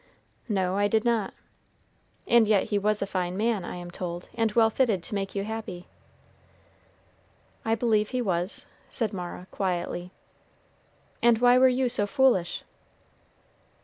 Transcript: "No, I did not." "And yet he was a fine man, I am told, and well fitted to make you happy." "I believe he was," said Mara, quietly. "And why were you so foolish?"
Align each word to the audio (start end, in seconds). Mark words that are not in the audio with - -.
"No, 0.49 0.77
I 0.77 0.87
did 0.87 1.05
not." 1.05 1.31
"And 2.25 2.47
yet 2.47 2.69
he 2.69 2.79
was 2.79 3.03
a 3.03 3.05
fine 3.05 3.37
man, 3.37 3.63
I 3.63 3.75
am 3.75 3.91
told, 3.91 4.29
and 4.33 4.51
well 4.53 4.71
fitted 4.71 5.03
to 5.03 5.13
make 5.13 5.35
you 5.35 5.43
happy." 5.43 5.85
"I 7.63 7.75
believe 7.75 8.09
he 8.09 8.19
was," 8.19 8.65
said 8.89 9.13
Mara, 9.13 9.45
quietly. 9.51 10.11
"And 11.21 11.37
why 11.37 11.59
were 11.59 11.67
you 11.69 11.87
so 11.87 12.07
foolish?" 12.07 12.63